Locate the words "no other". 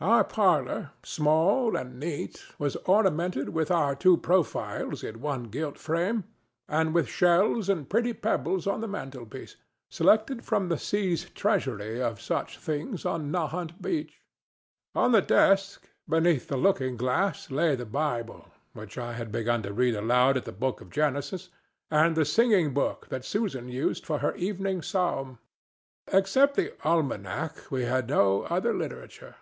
28.08-28.72